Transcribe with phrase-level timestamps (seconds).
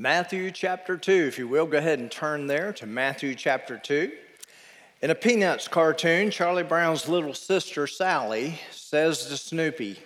[0.00, 1.10] Matthew chapter 2.
[1.26, 4.12] If you will, go ahead and turn there to Matthew chapter 2.
[5.02, 9.98] In a Peanuts cartoon, Charlie Brown's little sister, Sally, says to Snoopy,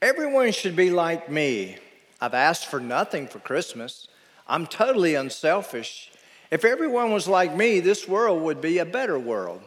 [0.00, 1.76] Everyone should be like me.
[2.22, 4.08] I've asked for nothing for Christmas.
[4.48, 6.10] I'm totally unselfish.
[6.50, 9.60] If everyone was like me, this world would be a better world.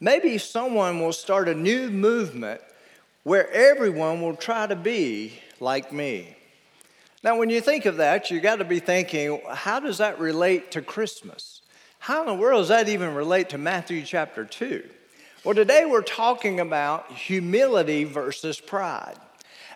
[0.00, 2.62] Maybe someone will start a new movement
[3.24, 6.35] where everyone will try to be like me.
[7.22, 10.72] Now, when you think of that, you got to be thinking, how does that relate
[10.72, 11.62] to Christmas?
[11.98, 14.84] How in the world does that even relate to Matthew chapter 2?
[15.42, 19.16] Well, today we're talking about humility versus pride.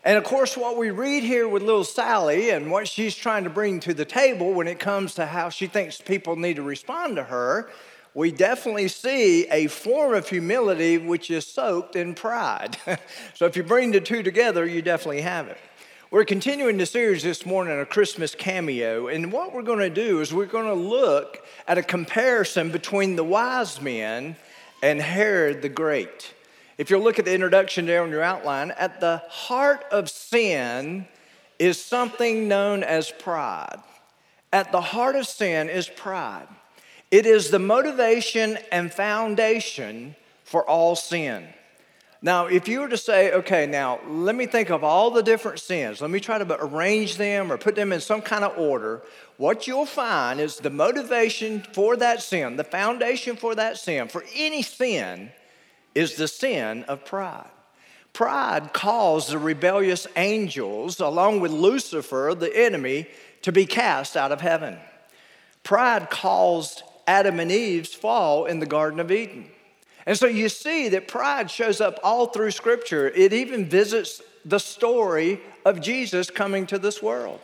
[0.05, 3.51] And of course, what we read here with little Sally and what she's trying to
[3.51, 7.17] bring to the table when it comes to how she thinks people need to respond
[7.17, 7.71] to her,
[8.15, 12.77] we definitely see a form of humility which is soaked in pride.
[13.35, 15.59] so if you bring the two together, you definitely have it.
[16.13, 19.07] We're continuing the series this morning, a Christmas cameo.
[19.07, 23.15] And what we're going to do is we're going to look at a comparison between
[23.15, 24.35] the wise men
[24.83, 26.35] and Herod the Great.
[26.79, 31.07] If you look at the introduction there on your outline, at the heart of sin
[31.61, 33.79] is something known as pride.
[34.53, 36.49] At the heart of sin is pride.
[37.13, 41.47] It is the motivation and foundation for all sin.
[42.23, 45.59] Now, if you were to say, okay, now let me think of all the different
[45.59, 49.03] sins, let me try to arrange them or put them in some kind of order,
[49.39, 54.23] what you'll find is the motivation for that sin, the foundation for that sin, for
[54.37, 55.31] any sin,
[55.95, 57.49] is the sin of pride.
[58.13, 63.07] Pride caused the rebellious angels, along with Lucifer, the enemy,
[63.43, 64.77] to be cast out of heaven.
[65.63, 69.51] Pride caused Adam and Eve's fall in the Garden of Eden.
[70.07, 73.09] And so you see that pride shows up all through Scripture.
[73.09, 77.41] It even visits the story of Jesus coming to this world.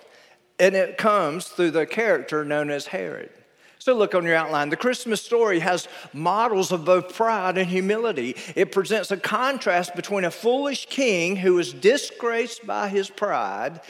[0.58, 3.30] And it comes through the character known as Herod.
[3.78, 4.70] So, look on your outline.
[4.70, 8.34] The Christmas story has models of both pride and humility.
[8.56, 13.80] It presents a contrast between a foolish king who is disgraced by his pride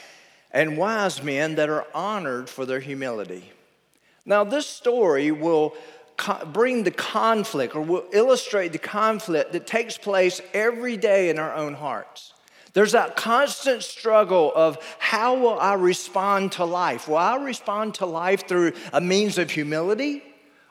[0.51, 3.53] and wise men that are honored for their humility.
[4.27, 5.75] Now, this story will
[6.53, 11.55] bring the conflict or will illustrate the conflict that takes place every day in our
[11.55, 12.33] own hearts.
[12.73, 17.09] There's that constant struggle of how will I respond to life?
[17.09, 20.23] Will I respond to life through a means of humility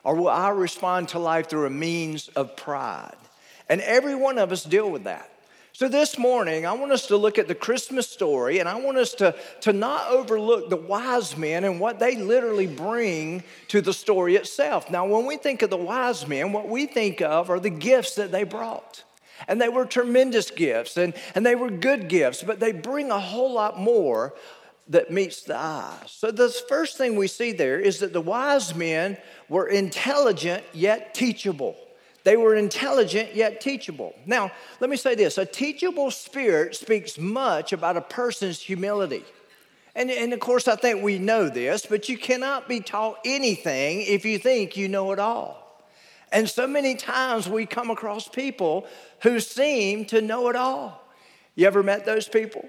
[0.04, 3.16] or will I respond to life through a means of pride?
[3.68, 5.28] And every one of us deal with that.
[5.78, 8.96] So, this morning, I want us to look at the Christmas story and I want
[8.96, 13.92] us to, to not overlook the wise men and what they literally bring to the
[13.92, 14.90] story itself.
[14.90, 18.14] Now, when we think of the wise men, what we think of are the gifts
[18.14, 19.04] that they brought.
[19.48, 23.20] And they were tremendous gifts and, and they were good gifts, but they bring a
[23.20, 24.34] whole lot more
[24.88, 25.98] that meets the eye.
[26.06, 29.18] So, the first thing we see there is that the wise men
[29.50, 31.76] were intelligent yet teachable.
[32.26, 34.12] They were intelligent yet teachable.
[34.26, 34.50] Now,
[34.80, 39.22] let me say this a teachable spirit speaks much about a person's humility.
[39.94, 44.00] And, and of course, I think we know this, but you cannot be taught anything
[44.00, 45.84] if you think you know it all.
[46.32, 48.88] And so many times we come across people
[49.20, 51.08] who seem to know it all.
[51.54, 52.68] You ever met those people?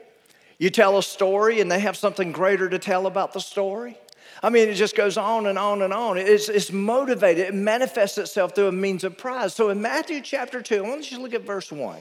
[0.60, 3.98] You tell a story and they have something greater to tell about the story.
[4.44, 6.18] I mean, it just goes on and on and on.
[6.18, 9.52] It's, it's motivated, it manifests itself through a means of pride.
[9.52, 12.00] So in Matthew chapter 2, let's just look at verse 1.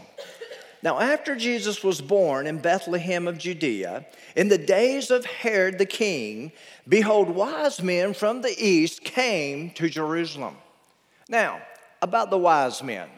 [0.83, 5.87] Now, after Jesus was born in Bethlehem of Judea, in the days of Herod the
[5.87, 6.53] king,
[6.87, 10.57] behold, wise men from the east came to Jerusalem.
[11.29, 11.61] Now,
[12.03, 13.09] about the wise men,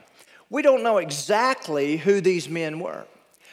[0.48, 3.04] we don't know exactly who these men were.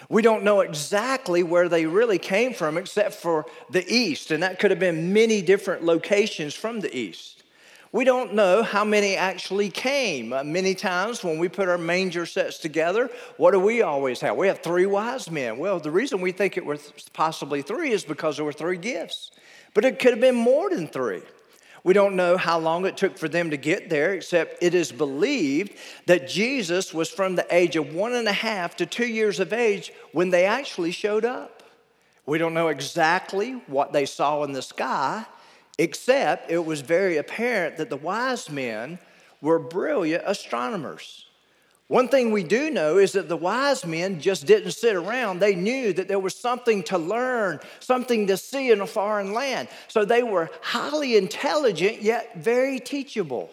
[0.10, 4.60] We don't know exactly where they really came from except for the east, and that
[4.60, 7.44] could have been many different locations from the east.
[7.92, 10.34] We don't know how many actually came.
[10.34, 14.36] Uh, many times when we put our manger sets together, what do we always have?
[14.36, 15.58] We have three wise men.
[15.58, 19.32] Well, the reason we think it was possibly three is because there were three gifts,
[19.74, 21.22] but it could have been more than three.
[21.86, 24.92] We don't know how long it took for them to get there, except it is
[24.92, 25.74] believed
[26.08, 29.54] that Jesus was from the age of one and a half to two years of
[29.54, 31.62] age when they actually showed up.
[32.26, 35.28] We don't know exactly what they saw in the sky,
[35.78, 38.98] except it was very apparent that the wise men
[39.40, 41.25] were brilliant astronomers.
[41.88, 45.40] One thing we do know is that the wise men just didn't sit around.
[45.40, 49.68] They knew that there was something to learn, something to see in a foreign land.
[49.88, 53.52] So they were highly intelligent, yet very teachable.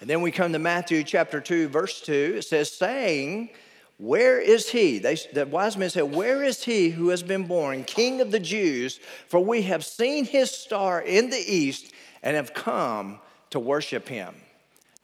[0.00, 2.34] And then we come to Matthew chapter 2, verse 2.
[2.38, 3.50] It says, saying,
[3.98, 4.98] Where is he?
[4.98, 8.40] They, the wise men said, Where is he who has been born, King of the
[8.40, 8.98] Jews?
[9.28, 11.92] For we have seen his star in the east
[12.24, 13.20] and have come
[13.50, 14.34] to worship him.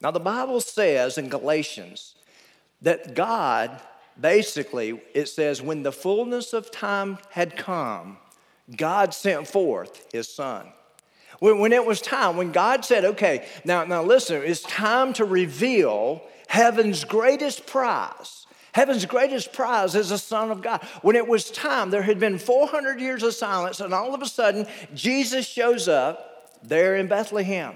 [0.01, 2.15] Now, the Bible says in Galatians
[2.81, 3.79] that God,
[4.19, 8.17] basically, it says, when the fullness of time had come,
[8.75, 10.71] God sent forth his son.
[11.39, 15.25] When, when it was time, when God said, okay, now, now listen, it's time to
[15.25, 18.45] reveal heaven's greatest prize.
[18.73, 20.83] Heaven's greatest prize is the Son of God.
[21.01, 24.27] When it was time, there had been 400 years of silence, and all of a
[24.27, 27.75] sudden, Jesus shows up there in Bethlehem.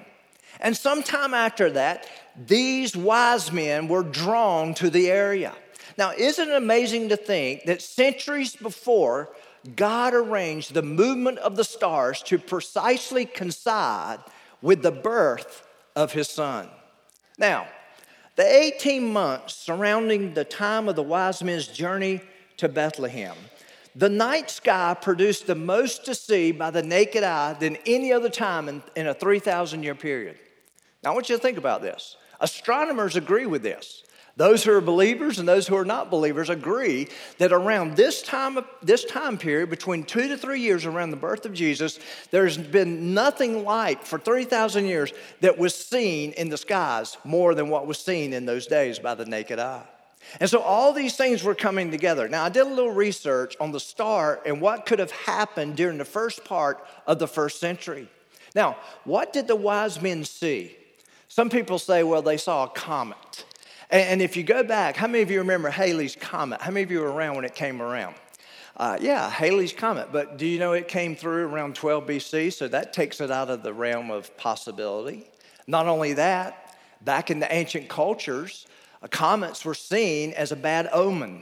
[0.60, 5.54] And sometime after that, these wise men were drawn to the area.
[5.98, 9.30] Now, isn't it amazing to think that centuries before,
[9.76, 14.20] God arranged the movement of the stars to precisely coincide
[14.62, 15.66] with the birth
[15.96, 16.70] of his son?
[17.38, 17.68] Now,
[18.36, 22.22] the 18 months surrounding the time of the wise men's journey
[22.58, 23.36] to Bethlehem,
[23.96, 28.30] the night sky produced the most to see by the naked eye than any other
[28.30, 30.40] time in, in a 3,000 year period.
[31.04, 32.18] Now, I want you to think about this.
[32.44, 34.04] Astronomers agree with this.
[34.36, 37.08] Those who are believers and those who are not believers agree
[37.38, 41.46] that around this time, this time period, between two to three years around the birth
[41.46, 42.00] of Jesus,
[42.32, 47.70] there's been nothing like for 3,000 years that was seen in the skies more than
[47.70, 49.86] what was seen in those days by the naked eye.
[50.40, 52.28] And so all these things were coming together.
[52.28, 55.98] Now, I did a little research on the star and what could have happened during
[55.98, 58.10] the first part of the first century.
[58.54, 60.76] Now, what did the wise men see?
[61.34, 63.46] Some people say, well, they saw a comet.
[63.90, 66.62] And, if you go back, how many of you remember Halley's Comet?
[66.62, 68.14] How many of you were around when it came around?
[68.78, 70.10] Uh, yeah, Halley's Comet.
[70.12, 72.54] But do you know it came through around 12 BC?
[72.54, 75.26] So that takes it out of the realm of possibility.
[75.66, 78.68] Not only that, back in the ancient cultures,
[79.02, 81.42] uh, comets were seen as a bad omen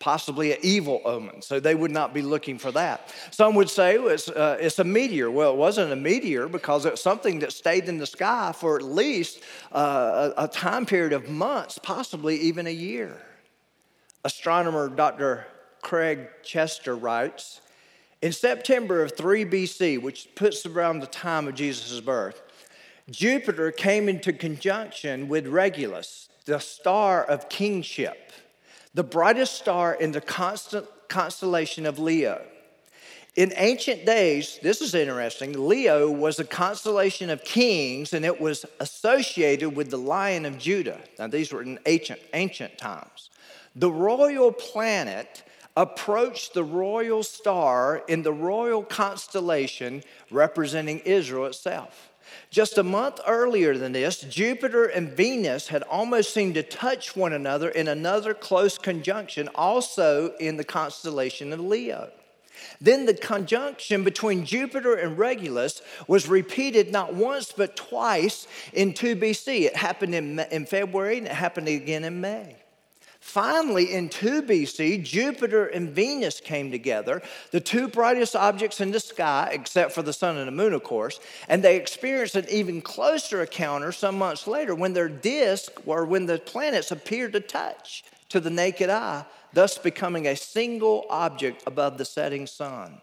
[0.00, 1.42] possibly an evil omen.
[1.42, 3.14] So they would not be looking for that.
[3.30, 5.30] Some would say it's, uh, it's a meteor.
[5.30, 8.82] Well, it wasn't a meteor because it's something that stayed in the sky for at
[8.82, 13.16] least uh, a, a time period of months, possibly even a year.
[14.24, 15.46] Astronomer Dr.
[15.82, 17.60] Craig Chester writes
[18.22, 22.42] In September of 3 BC, which puts around the time of Jesus' birth,
[23.10, 28.30] Jupiter came into conjunction with Regulus, the star of kingship
[28.94, 32.42] the brightest star in the constant constellation of Leo.
[33.36, 38.66] In ancient days, this is interesting, Leo was a constellation of kings and it was
[38.80, 40.98] associated with the Lion of Judah.
[41.18, 43.30] Now, these were in ancient, ancient times.
[43.76, 45.44] The royal planet
[45.76, 52.09] approached the royal star in the royal constellation representing Israel itself.
[52.50, 57.32] Just a month earlier than this, Jupiter and Venus had almost seemed to touch one
[57.32, 62.10] another in another close conjunction, also in the constellation of Leo.
[62.80, 69.16] Then the conjunction between Jupiter and Regulus was repeated not once but twice in 2
[69.16, 69.62] BC.
[69.62, 72.56] It happened in, in February and it happened again in May.
[73.30, 77.22] Finally, in 2 BC, Jupiter and Venus came together,
[77.52, 80.82] the two brightest objects in the sky, except for the sun and the moon, of
[80.82, 86.04] course, and they experienced an even closer encounter some months later when their disk, or
[86.04, 91.62] when the planets appeared to touch to the naked eye, thus becoming a single object
[91.68, 93.00] above the setting sun.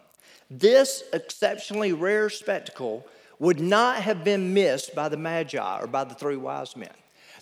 [0.50, 3.06] This exceptionally rare spectacle
[3.38, 6.92] would not have been missed by the Magi or by the three wise men.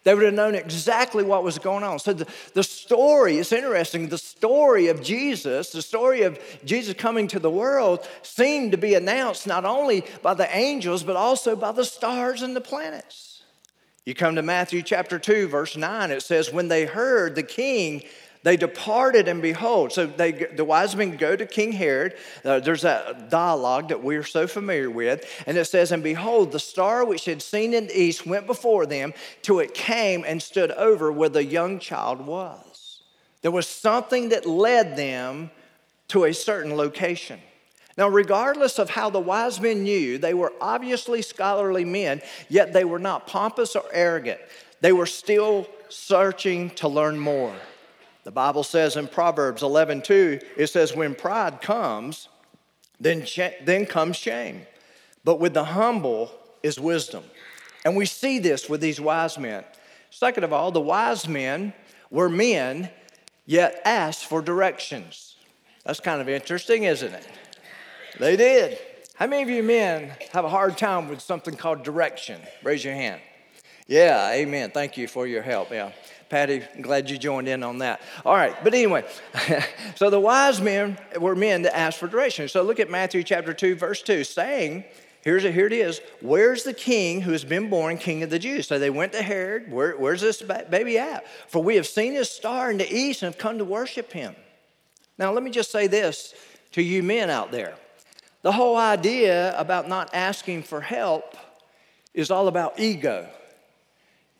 [0.06, 1.98] They would have known exactly what was going on.
[1.98, 7.26] So the, the story, it's interesting, the story of Jesus, the story of Jesus coming
[7.26, 11.72] to the world seemed to be announced not only by the angels, but also by
[11.72, 13.42] the stars and the planets.
[14.04, 18.04] You come to Matthew chapter 2, verse 9, it says, When they heard the king
[18.46, 22.14] they departed, and behold, so they, the wise men go to King Herod.
[22.44, 25.28] Uh, there's that dialogue that we're so familiar with.
[25.48, 28.86] And it says, And behold, the star which had seen in the east went before
[28.86, 33.00] them till it came and stood over where the young child was.
[33.42, 35.50] There was something that led them
[36.06, 37.40] to a certain location.
[37.98, 42.84] Now, regardless of how the wise men knew, they were obviously scholarly men, yet they
[42.84, 44.38] were not pompous or arrogant.
[44.82, 47.56] They were still searching to learn more.
[48.26, 52.28] The Bible says in Proverbs 11 2, it says, When pride comes,
[52.98, 54.62] then, sh- then comes shame.
[55.22, 57.22] But with the humble is wisdom.
[57.84, 59.62] And we see this with these wise men.
[60.10, 61.72] Second of all, the wise men
[62.10, 62.90] were men,
[63.44, 65.36] yet asked for directions.
[65.84, 67.28] That's kind of interesting, isn't it?
[68.18, 68.76] They did.
[69.14, 72.40] How many of you men have a hard time with something called direction?
[72.64, 73.20] Raise your hand.
[73.86, 74.72] Yeah, amen.
[74.72, 75.70] Thank you for your help.
[75.70, 75.92] Yeah.
[76.28, 78.00] Patty, glad you joined in on that.
[78.24, 79.04] All right, but anyway,
[79.94, 82.48] so the wise men were men that asked for direction.
[82.48, 84.84] So look at Matthew chapter 2, verse 2, saying,
[85.26, 86.00] Here's a, here it is.
[86.20, 88.68] Where's the king who has been born king of the Jews?
[88.68, 89.72] So they went to Herod.
[89.72, 91.26] Where, where's this baby at?
[91.48, 94.36] For we have seen his star in the east and have come to worship him.
[95.18, 96.32] Now, let me just say this
[96.72, 97.74] to you men out there.
[98.42, 101.36] The whole idea about not asking for help
[102.14, 103.28] is all about ego.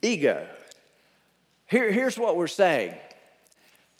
[0.02, 0.46] Ego.
[1.68, 2.94] Here, here's what we're saying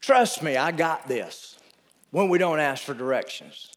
[0.00, 1.58] Trust me, I got this
[2.11, 3.73] when we don't ask for directions.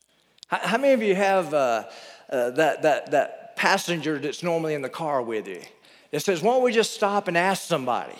[0.47, 1.85] How, how many of you have uh,
[2.29, 5.61] uh, that, that, that passenger that's normally in the car with you?
[6.11, 8.15] It says, Why don't we just stop and ask somebody?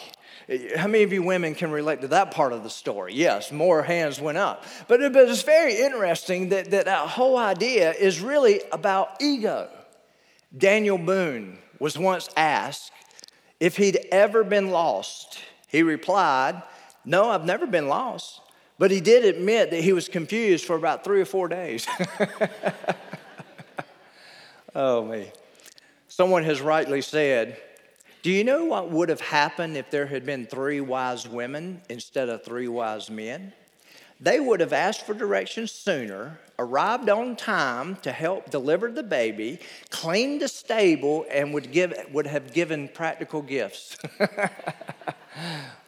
[0.76, 3.14] How many of you women can relate to that part of the story?
[3.14, 4.64] Yes, more hands went up.
[4.88, 9.70] But, but it's very interesting that, that that whole idea is really about ego.
[10.58, 12.92] Daniel Boone was once asked
[13.60, 15.40] if he'd ever been lost.
[15.70, 16.62] He replied,
[17.06, 18.42] No, I've never been lost.
[18.78, 21.88] But he did admit that he was confused for about three or four days.
[24.76, 25.32] oh, me.
[26.08, 27.58] Someone has rightly said,
[28.22, 32.28] do you know what would have happened if there had been three wise women instead
[32.28, 33.54] of three wise men?
[34.20, 39.60] They would have asked for directions sooner, arrived on time to help deliver the baby,
[39.90, 43.98] cleaned the stable, and would, give, would have given practical gifts.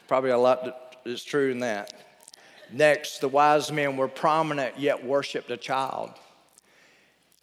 [0.07, 1.93] Probably a lot is true in that.
[2.71, 6.11] Next, the wise men were prominent yet worshiped a child.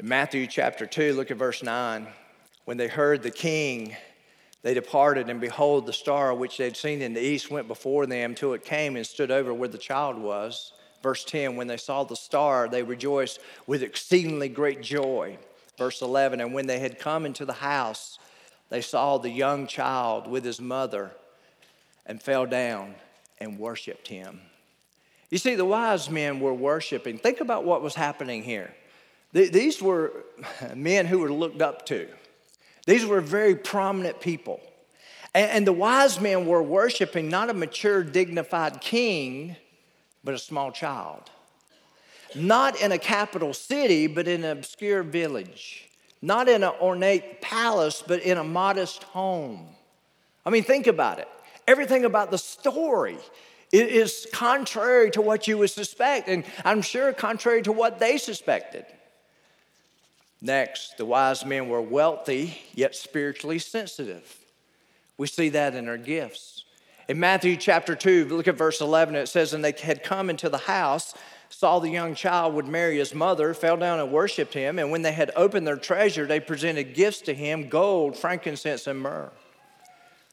[0.00, 2.07] In Matthew chapter 2, look at verse 9.
[2.64, 3.97] When they heard the king
[4.62, 8.07] they departed, and behold, the star which they had seen in the east went before
[8.07, 10.73] them till it came and stood over where the child was.
[11.02, 15.38] Verse 10 When they saw the star, they rejoiced with exceedingly great joy.
[15.76, 18.19] Verse 11 And when they had come into the house,
[18.69, 21.12] they saw the young child with his mother
[22.08, 22.94] and fell down
[23.38, 24.40] and worshiped him.
[25.30, 27.18] You see, the wise men were worshiping.
[27.18, 28.74] Think about what was happening here.
[29.32, 30.24] These were
[30.74, 32.08] men who were looked up to.
[32.86, 34.60] These were very prominent people.
[35.34, 39.56] And, the wise men were worshiping not a mature, dignified king,
[40.24, 41.30] but a small child.
[42.34, 45.88] Not in a capital city, but in an obscure village.
[46.22, 49.68] Not in an ornate palace, but in a modest home.
[50.46, 51.28] I mean, think about it.
[51.68, 53.18] Everything about the story
[53.70, 58.87] is contrary to what you would suspect, and I'm sure contrary to what they suspected.
[60.40, 64.38] Next, the wise men were wealthy, yet spiritually sensitive.
[65.18, 66.64] We see that in their gifts.
[67.06, 70.48] In Matthew chapter 2, look at verse 11, it says, And they had come into
[70.48, 71.12] the house,
[71.50, 74.78] saw the young child with Mary his mother, fell down and worshiped him.
[74.78, 79.00] And when they had opened their treasure, they presented gifts to him gold, frankincense, and
[79.00, 79.30] myrrh.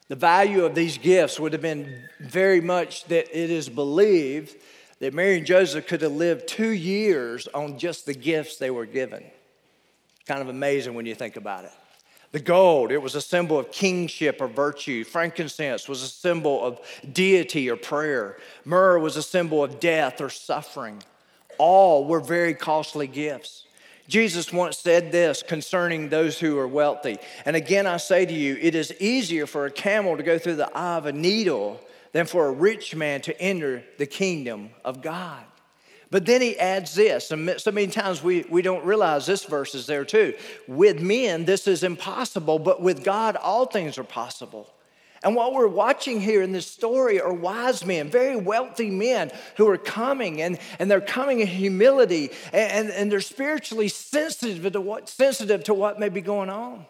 [0.07, 4.55] The value of these gifts would have been very much that it is believed
[4.99, 8.85] that Mary and Joseph could have lived two years on just the gifts they were
[8.85, 9.23] given.
[10.27, 11.71] Kind of amazing when you think about it.
[12.31, 15.03] The gold, it was a symbol of kingship or virtue.
[15.03, 16.79] Frankincense was a symbol of
[17.13, 18.37] deity or prayer.
[18.63, 21.01] Myrrh was a symbol of death or suffering.
[21.57, 23.64] All were very costly gifts.
[24.07, 27.17] Jesus once said this concerning those who are wealthy.
[27.45, 30.57] And again, I say to you, it is easier for a camel to go through
[30.57, 31.79] the eye of a needle
[32.11, 35.43] than for a rich man to enter the kingdom of God.
[36.11, 39.73] But then he adds this, and so many times we, we don't realize this verse
[39.73, 40.35] is there too.
[40.67, 44.69] With men, this is impossible, but with God, all things are possible.
[45.23, 49.67] And what we're watching here in this story are wise men, very wealthy men who
[49.69, 55.09] are coming, and, and they're coming in humility, and, and they're spiritually sensitive to, what,
[55.09, 56.85] sensitive to what may be going on.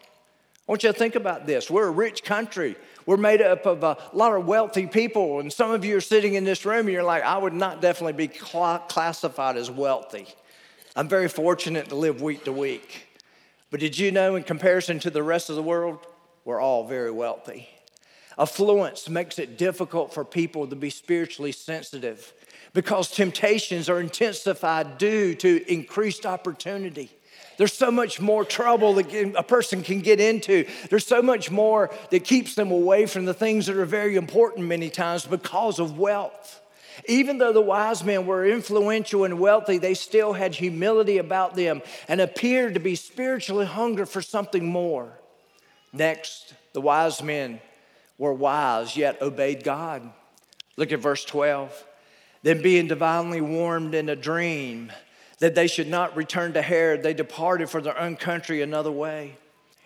[0.68, 1.70] I want you to think about this.
[1.70, 2.76] We're a rich country.
[3.06, 5.38] We're made up of a lot of wealthy people.
[5.38, 7.80] And some of you are sitting in this room and you're like, I would not
[7.80, 10.26] definitely be classified as wealthy.
[10.96, 13.06] I'm very fortunate to live week to week.
[13.70, 16.04] But did you know, in comparison to the rest of the world,
[16.44, 17.68] we're all very wealthy?
[18.38, 22.34] Affluence makes it difficult for people to be spiritually sensitive
[22.74, 27.10] because temptations are intensified due to increased opportunity.
[27.56, 30.66] There's so much more trouble that a person can get into.
[30.90, 34.66] There's so much more that keeps them away from the things that are very important
[34.66, 36.60] many times because of wealth.
[37.08, 41.80] Even though the wise men were influential and wealthy, they still had humility about them
[42.08, 45.18] and appeared to be spiritually hungry for something more.
[45.92, 47.60] Next, the wise men
[48.18, 50.10] were wise yet obeyed God.
[50.76, 51.84] Look at verse 12.
[52.42, 54.92] Then, being divinely warned in a dream,
[55.38, 59.36] that they should not return to Herod, they departed for their own country another way.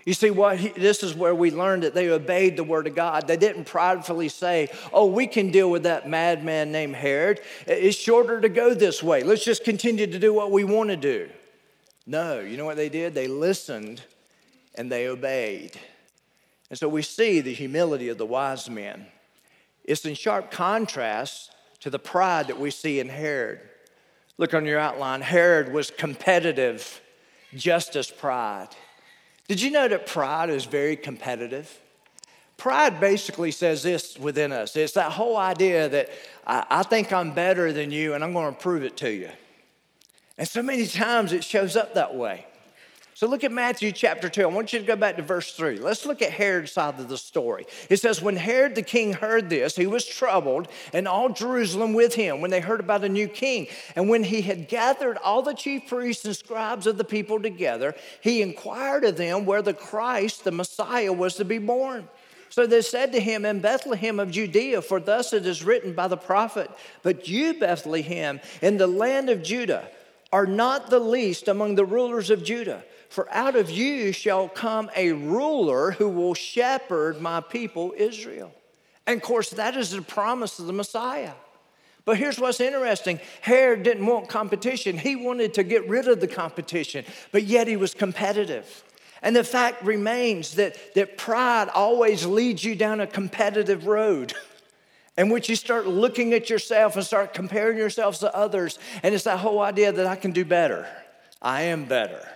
[0.07, 2.95] You see, what he, this is where we learned that they obeyed the word of
[2.95, 3.27] God.
[3.27, 7.41] They didn't pridefully say, Oh, we can deal with that madman named Herod.
[7.67, 9.23] It's shorter to go this way.
[9.23, 11.29] Let's just continue to do what we want to do.
[12.07, 13.15] No, you know what they did?
[13.15, 14.03] They listened
[14.75, 15.79] and they obeyed.
[16.71, 19.07] And so we see the humility of the wise men.
[19.85, 21.50] It's in sharp contrast
[21.81, 23.61] to the pride that we see in Herod.
[24.39, 25.21] Look on your outline.
[25.21, 27.00] Herod was competitive,
[27.55, 28.69] just as pride.
[29.49, 31.77] Did you know that pride is very competitive?
[32.57, 36.11] Pride basically says this within us it's that whole idea that
[36.47, 39.31] I, I think I'm better than you and I'm going to prove it to you.
[40.37, 42.47] And so many times it shows up that way.
[43.21, 44.45] So look at Matthew chapter 2.
[44.45, 45.79] I want you to go back to verse 3.
[45.79, 47.67] Let's look at Herod's side of the story.
[47.91, 52.15] It says, When Herod the king heard this, he was troubled, and all Jerusalem with
[52.15, 53.67] him, when they heard about a new king.
[53.95, 57.95] And when he had gathered all the chief priests and scribes of the people together,
[58.23, 62.09] he inquired of them where the Christ, the Messiah, was to be born.
[62.49, 66.09] So they said to him, In Bethlehem of Judea, for thus it is written by
[66.09, 66.71] the prophet,
[67.03, 69.91] But you, Bethlehem, in the land of Judah,
[70.33, 72.83] are not the least among the rulers of Judah.
[73.11, 78.52] For out of you shall come a ruler who will shepherd my people Israel.
[79.05, 81.33] And of course, that is the promise of the Messiah.
[82.05, 86.29] But here's what's interesting Herod didn't want competition, he wanted to get rid of the
[86.29, 88.85] competition, but yet he was competitive.
[89.23, 94.35] And the fact remains that, that pride always leads you down a competitive road.
[95.19, 98.79] in which you start looking at yourself and start comparing yourselves to others.
[99.02, 100.87] And it's that whole idea that I can do better.
[101.43, 102.26] I am better.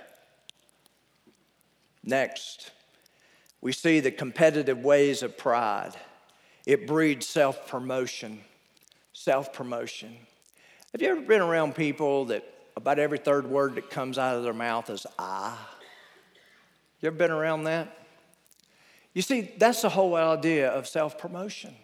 [2.05, 2.71] Next,
[3.61, 5.93] we see the competitive ways of pride.
[6.67, 8.41] It breeds self promotion.
[9.13, 10.17] Self promotion.
[10.93, 12.45] Have you ever been around people that
[12.77, 15.57] about every third word that comes out of their mouth is I?
[17.01, 17.97] You ever been around that?
[19.15, 21.75] You see, that's the whole idea of self promotion.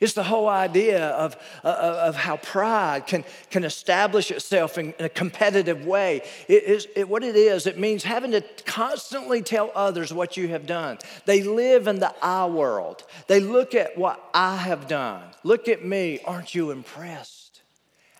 [0.00, 5.08] It's the whole idea of, uh, of how pride can, can establish itself in, a
[5.08, 6.22] competitive way.
[6.46, 10.48] It is, it, what it is, it means having to constantly tell others what you
[10.48, 10.98] have done.
[11.24, 13.02] They live in the I world.
[13.26, 15.24] They look at what I have done.
[15.42, 16.20] Look at me.
[16.24, 17.62] Aren't you impressed?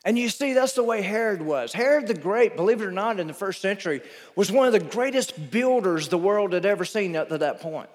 [0.05, 1.72] And you see, that's the way Herod was.
[1.72, 4.00] Herod the Great, believe it or not, in the first century,
[4.35, 7.90] was one of the greatest builders the world had ever seen up to that point.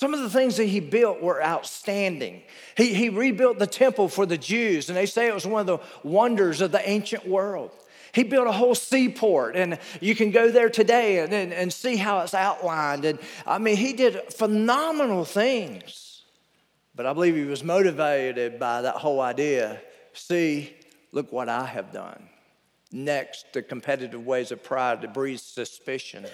[0.00, 2.40] Some of the things that he built were outstanding.
[2.74, 5.66] He, he rebuilt the temple for the Jews, and they say it was one of
[5.66, 7.70] the wonders of the ancient world.
[8.14, 11.96] He built a whole seaport, and you can go there today and, and, and see
[11.96, 13.04] how it's outlined.
[13.04, 16.22] And I mean, he did phenomenal things.
[16.94, 19.82] But I believe he was motivated by that whole idea
[20.14, 20.74] see,
[21.12, 22.26] look what I have done.
[22.90, 26.24] Next, the competitive ways of pride to breed suspicion.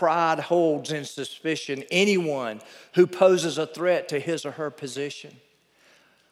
[0.00, 2.62] Pride holds in suspicion anyone
[2.94, 5.36] who poses a threat to his or her position.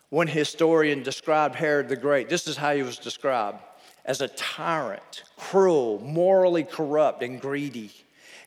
[0.09, 2.31] One historian described Herod the Great.
[2.31, 3.59] This is how he was described
[4.07, 7.91] as a tyrant, cruel, morally corrupt, and greedy.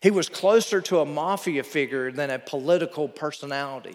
[0.00, 3.94] He was closer to a mafia figure than a political personality.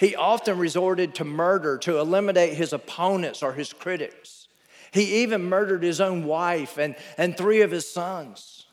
[0.00, 4.48] He often resorted to murder to eliminate his opponents or his critics.
[4.90, 8.63] He even murdered his own wife and, and three of his sons.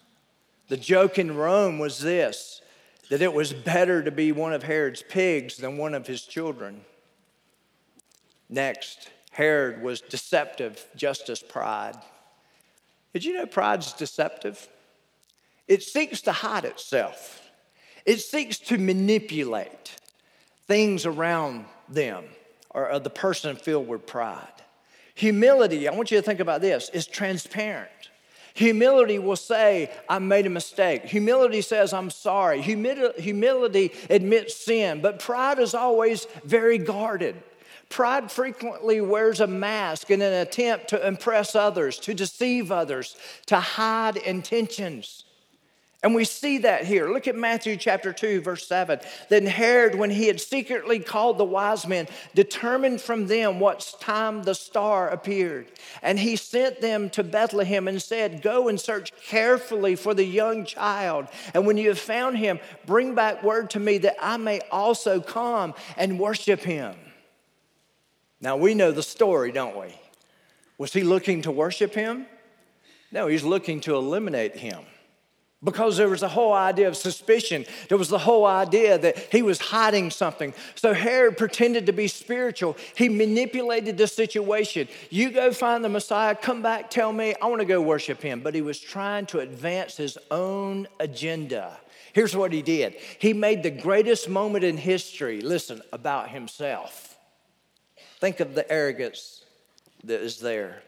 [0.72, 2.62] The joke in Rome was this
[3.10, 6.86] that it was better to be one of Herod's pigs than one of his children.
[8.48, 11.98] Next, Herod was deceptive just as pride.
[13.12, 14.66] Did you know pride's deceptive?
[15.68, 17.52] It seeks to hide itself,
[18.06, 19.98] it seeks to manipulate
[20.68, 22.24] things around them
[22.70, 24.48] or the person filled with pride.
[25.16, 28.01] Humility, I want you to think about this, is transparent.
[28.54, 31.06] Humility will say, I made a mistake.
[31.06, 32.62] Humility says, I'm sorry.
[32.62, 37.36] Humility admits sin, but pride is always very guarded.
[37.90, 43.60] Pride frequently wears a mask in an attempt to impress others, to deceive others, to
[43.60, 45.26] hide intentions.
[46.04, 47.12] And we see that here.
[47.12, 49.00] Look at Matthew chapter 2, verse 7.
[49.30, 54.42] Then Herod, when he had secretly called the wise men, determined from them what time
[54.42, 55.68] the star appeared.
[56.02, 60.66] And he sent them to Bethlehem and said, Go and search carefully for the young
[60.66, 61.28] child.
[61.54, 65.22] And when you have found him, bring back word to me that I may also
[65.22, 66.96] come and worship him.
[68.40, 69.94] Now we know the story, don't we?
[70.80, 72.26] Was he looking to worship him?
[73.12, 74.82] No, he's looking to eliminate him
[75.63, 77.65] because there was a whole idea of suspicion.
[77.88, 80.54] There was the whole idea that he was hiding something.
[80.76, 82.78] So Herod pretended to be spiritual.
[82.95, 84.88] He manipulated the situation.
[85.10, 88.41] You go find the Messiah, come back, tell me, I want to go worship him.
[88.41, 91.78] But he was trying to advance his own agenda.
[92.13, 97.17] Here's what he did he made the greatest moment in history, listen, about himself.
[98.19, 99.45] Think of the arrogance
[100.04, 100.82] that is there.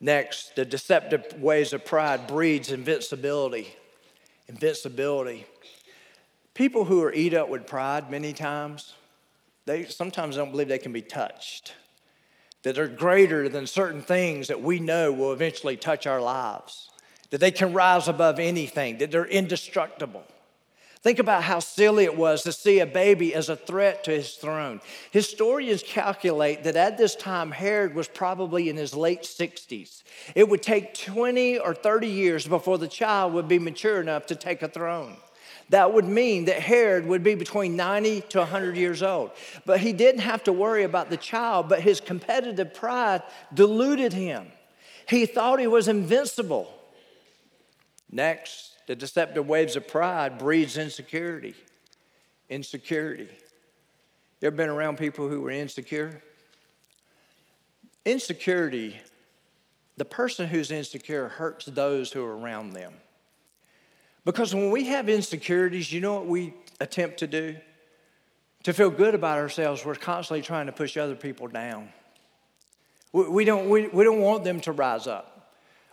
[0.00, 3.74] Next, the deceptive ways of pride breeds invincibility.
[4.48, 5.46] Invincibility.
[6.54, 8.94] People who are eat up with pride many times,
[9.64, 11.74] they sometimes don't believe they can be touched.
[12.62, 16.90] That they're greater than certain things that we know will eventually touch our lives.
[17.30, 20.24] That they can rise above anything, that they're indestructible.
[21.06, 24.34] Think about how silly it was to see a baby as a threat to his
[24.34, 24.80] throne.
[25.12, 30.02] Historians calculate that at this time, Herod was probably in his late 60s.
[30.34, 34.34] It would take 20 or 30 years before the child would be mature enough to
[34.34, 35.16] take a throne.
[35.68, 39.30] That would mean that Herod would be between 90 to 100 years old.
[39.64, 43.22] But he didn't have to worry about the child, but his competitive pride
[43.54, 44.48] deluded him.
[45.08, 46.68] He thought he was invincible.
[48.10, 51.54] Next, the deceptive waves of pride breeds insecurity.
[52.48, 53.28] Insecurity.
[54.40, 56.22] You ever been around people who were insecure?
[58.04, 59.00] Insecurity,
[59.96, 62.92] the person who's insecure hurts those who are around them.
[64.24, 67.56] Because when we have insecurities, you know what we attempt to do?
[68.64, 71.88] To feel good about ourselves, we're constantly trying to push other people down.
[73.12, 75.35] We, we don't, we, we don't want them to rise up.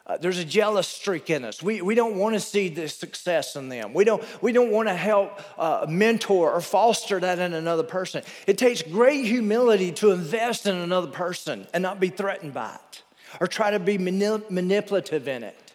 [0.05, 1.63] Uh, there's a jealous streak in us.
[1.63, 3.93] We, we don't want to see the success in them.
[3.93, 8.23] We don't, we don't want to help uh, mentor or foster that in another person.
[8.45, 13.03] It takes great humility to invest in another person and not be threatened by it
[13.39, 15.73] or try to be manip- manipulative in it.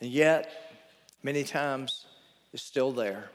[0.00, 0.50] And yet,
[1.22, 2.06] many times,
[2.54, 3.30] it's still there.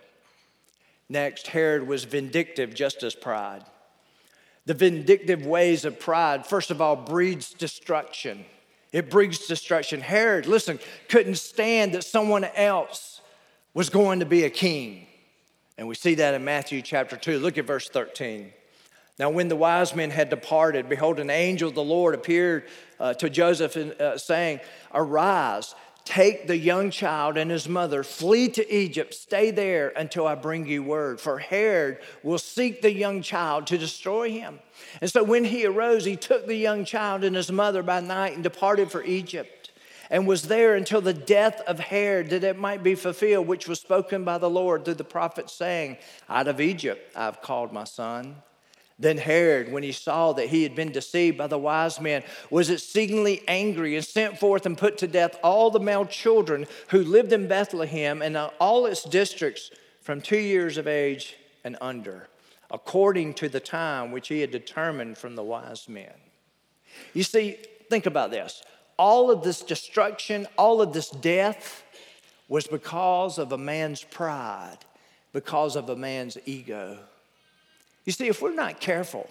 [1.08, 3.64] Next, Herod was vindictive just as pride.
[4.66, 8.46] The vindictive ways of pride, first of all, breeds destruction.
[8.92, 10.02] It brings destruction.
[10.02, 13.22] Herod, listen, couldn't stand that someone else
[13.74, 15.06] was going to be a king.
[15.78, 17.40] And we see that in Matthew chapter 2.
[17.40, 18.52] Look at verse 13.
[19.20, 22.68] Now, when the wise men had departed, behold, an angel of the Lord appeared
[23.00, 24.62] uh, to Joseph, uh, saying,
[24.94, 25.76] Arise,
[26.10, 30.66] Take the young child and his mother, flee to Egypt, stay there until I bring
[30.66, 31.22] you word.
[31.22, 34.58] For Herod will seek the young child to destroy him.
[35.02, 38.34] And so when he arose, he took the young child and his mother by night
[38.34, 39.70] and departed for Egypt,
[40.10, 43.80] and was there until the death of Herod, that it might be fulfilled, which was
[43.80, 48.38] spoken by the Lord through the prophet, saying, Out of Egypt I've called my son.
[49.00, 52.70] Then Herod, when he saw that he had been deceived by the wise men, was
[52.70, 57.32] exceedingly angry and sent forth and put to death all the male children who lived
[57.32, 62.28] in Bethlehem and all its districts from two years of age and under,
[62.70, 66.14] according to the time which he had determined from the wise men.
[67.14, 67.58] You see,
[67.90, 68.64] think about this.
[68.98, 71.84] All of this destruction, all of this death
[72.50, 74.80] was because of a man's pride,
[75.32, 77.00] because of a man's ego.
[78.10, 79.30] You see, if we're not careful,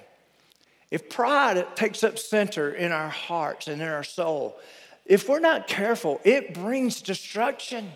[0.92, 4.56] if pride takes up center in our hearts and in our soul,
[5.04, 7.90] if we're not careful, it brings destruction.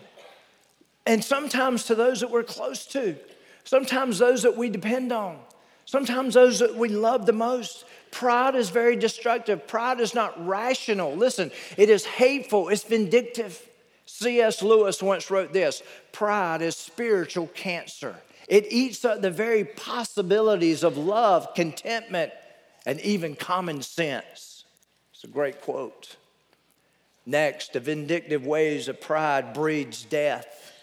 [1.05, 3.15] And sometimes to those that we're close to,
[3.63, 5.39] sometimes those that we depend on,
[5.85, 7.85] sometimes those that we love the most.
[8.11, 9.65] Pride is very destructive.
[9.65, 11.15] Pride is not rational.
[11.15, 13.69] Listen, it is hateful, it's vindictive.
[14.05, 14.61] C.S.
[14.61, 18.17] Lewis once wrote this Pride is spiritual cancer.
[18.47, 22.31] It eats up the very possibilities of love, contentment,
[22.85, 24.65] and even common sense.
[25.13, 26.17] It's a great quote.
[27.25, 30.73] Next, the vindictive ways of pride breeds death.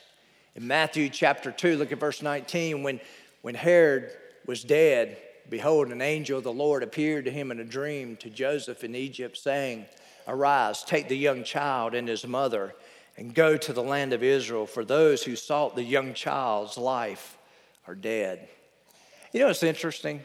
[0.55, 2.83] In Matthew chapter 2, look at verse 19.
[2.83, 3.01] When,
[3.43, 4.11] when Herod
[4.47, 5.19] was dead,
[5.51, 8.95] behold, an angel of the Lord appeared to him in a dream to Joseph in
[8.95, 9.85] Egypt, saying,
[10.27, 12.75] Arise, take the young child and his mother,
[13.19, 17.37] and go to the land of Israel, for those who sought the young child's life
[17.91, 18.49] are dead.
[19.33, 20.21] You know, it's interesting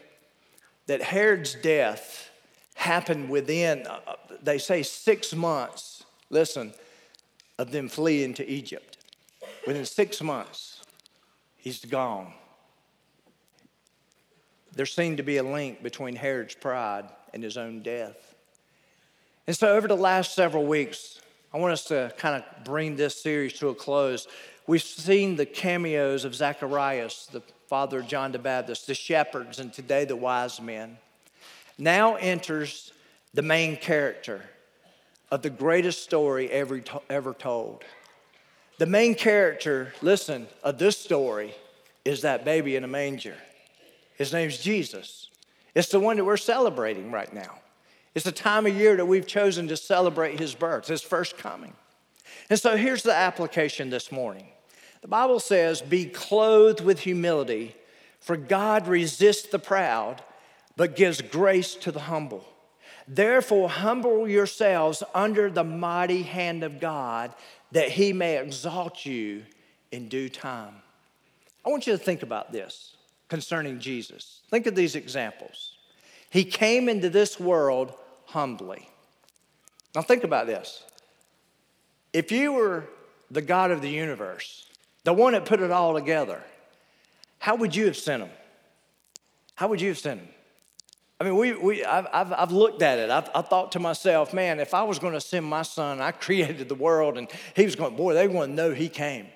[0.86, 2.30] that Herod's death
[2.76, 6.76] happened within, uh, uh, they say, six months, listen,
[7.58, 9.00] of them fleeing to Egypt.
[9.66, 10.84] Within six months,
[11.58, 12.34] he's gone.
[14.76, 18.36] There seemed to be a link between Herod's pride and his own death.
[19.48, 21.20] And so, over the last several weeks,
[21.52, 24.28] I want us to kind of bring this series to a close.
[24.68, 30.06] We've seen the cameos of Zacharias, the father John the Baptist, the shepherds, and today
[30.06, 30.98] the wise men.
[31.78, 32.94] Now enters
[33.34, 34.42] the main character
[35.32, 37.84] of the greatest story ever, ever told.
[38.78, 41.54] The main character, listen, of this story
[42.04, 43.36] is that baby in a manger.
[44.18, 45.30] His name's Jesus.
[45.74, 47.60] It's the one that we're celebrating right now.
[48.14, 51.74] It's the time of year that we've chosen to celebrate his birth, his first coming.
[52.50, 54.48] And so here's the application this morning
[55.06, 57.76] The Bible says, Be clothed with humility,
[58.20, 60.24] for God resists the proud,
[60.78, 62.44] but gives grace to the humble.
[63.08, 67.36] Therefore, humble yourselves under the mighty hand of God,
[67.72, 69.44] that he may exalt you
[69.92, 70.74] in due time.
[71.64, 72.96] I want you to think about this
[73.30, 74.42] concerning Jesus.
[74.50, 75.74] Think of these examples.
[76.32, 77.94] He came into this world
[78.26, 78.90] humbly.
[79.94, 80.84] Now, think about this.
[82.12, 82.86] If you were
[83.30, 84.66] the God of the universe,
[85.06, 86.42] the one that put it all together,
[87.38, 88.32] how would you have sent him?
[89.54, 90.30] How would you have sent him?
[91.22, 93.10] I mean, we, we, I've, I've, I've looked at it.
[93.10, 96.12] I've, I thought to myself, man, if I was going to send my son, I
[96.26, 99.28] created the world, and he was going, boy, they want to know he came.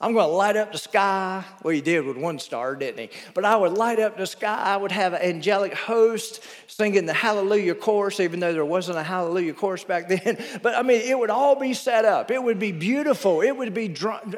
[0.00, 1.44] I'm going to light up the sky.
[1.62, 3.10] Well, he did with one star, didn't he?
[3.32, 4.54] But I would light up the sky.
[4.54, 9.02] I would have an angelic host singing the Hallelujah chorus, even though there wasn't a
[9.02, 10.38] Hallelujah chorus back then.
[10.62, 12.30] But I mean, it would all be set up.
[12.30, 13.40] It would be beautiful.
[13.40, 13.94] It would be,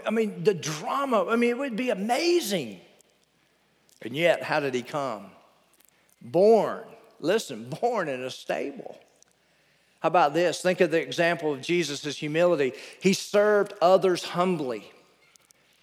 [0.07, 1.27] I mean, the drama.
[1.27, 2.81] I mean, it would be amazing.
[4.03, 5.27] And yet, how did he come?
[6.21, 6.85] Born,
[7.19, 8.99] listen, born in a stable.
[10.01, 10.61] How about this?
[10.61, 12.73] Think of the example of Jesus' humility.
[13.01, 14.92] He served others humbly.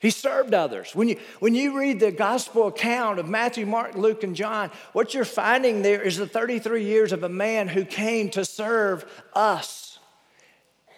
[0.04, 0.94] He served others.
[0.94, 5.14] When you, when you read the gospel account of Matthew, Mark, Luke, and John, what
[5.14, 10.00] you're finding there is the 33 years of a man who came to serve us.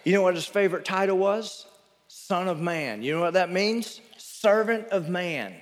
[0.03, 1.67] You know what his favorite title was?
[2.07, 3.03] Son of Man.
[3.03, 4.01] You know what that means?
[4.17, 5.53] Servant of man.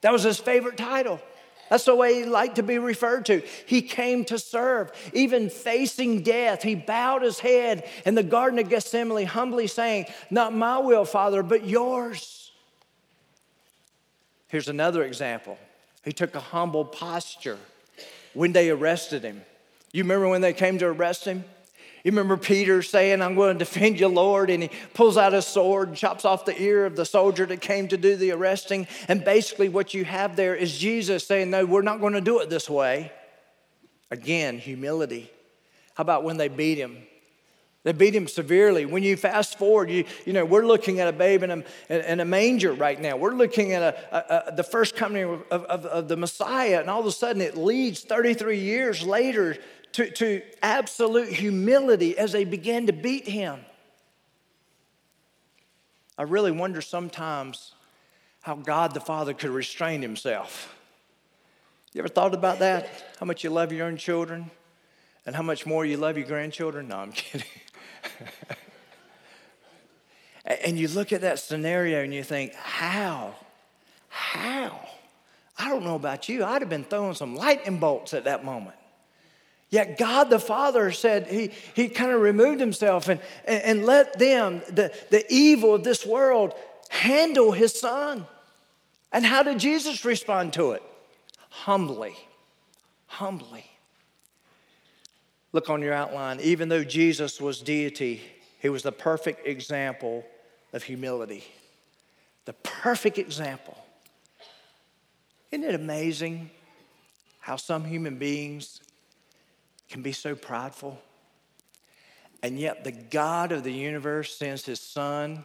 [0.00, 1.20] That was his favorite title.
[1.68, 3.40] That's the way he liked to be referred to.
[3.66, 4.90] He came to serve.
[5.12, 10.52] Even facing death, he bowed his head in the Garden of Gethsemane, humbly saying, Not
[10.52, 12.39] my will, Father, but yours.
[14.50, 15.58] Here's another example.
[16.04, 17.58] He took a humble posture
[18.34, 19.42] when they arrested him.
[19.92, 21.44] You remember when they came to arrest him?
[22.02, 25.46] You remember Peter saying, I'm going to defend you, Lord, and he pulls out his
[25.46, 28.86] sword and chops off the ear of the soldier that came to do the arresting.
[29.06, 32.40] And basically, what you have there is Jesus saying, No, we're not going to do
[32.40, 33.12] it this way.
[34.10, 35.30] Again, humility.
[35.94, 36.96] How about when they beat him?
[37.82, 38.84] They beat him severely.
[38.84, 41.50] When you fast forward, you, you know, we're looking at a babe in
[41.88, 43.16] a, in a manger right now.
[43.16, 46.90] We're looking at a, a, a the first coming of, of, of, the Messiah, and
[46.90, 49.56] all of a sudden it leads 33 years later
[49.92, 53.60] to, to absolute humility as they begin to beat him.
[56.18, 57.72] I really wonder sometimes
[58.42, 60.76] how God the Father could restrain himself.
[61.94, 62.88] You ever thought about that?
[63.18, 64.50] How much you love your own children
[65.24, 66.88] and how much more you love your grandchildren?
[66.88, 67.46] No, I'm kidding.
[70.44, 73.34] and you look at that scenario and you think, how?
[74.08, 74.88] How?
[75.58, 76.44] I don't know about you.
[76.44, 78.76] I'd have been throwing some lightning bolts at that moment.
[79.68, 84.18] Yet God the Father said he, he kind of removed himself and, and, and let
[84.18, 86.54] them, the, the evil of this world,
[86.88, 88.26] handle his son.
[89.12, 90.82] And how did Jesus respond to it?
[91.50, 92.16] Humbly.
[93.06, 93.69] Humbly.
[95.52, 96.40] Look on your outline.
[96.40, 98.22] Even though Jesus was deity,
[98.60, 100.24] he was the perfect example
[100.72, 101.44] of humility.
[102.44, 103.76] The perfect example.
[105.50, 106.50] Isn't it amazing
[107.40, 108.80] how some human beings
[109.88, 111.00] can be so prideful?
[112.42, 115.44] And yet, the God of the universe sends his son,